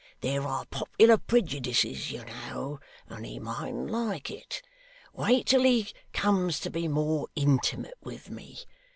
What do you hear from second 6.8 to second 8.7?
more intimate with me.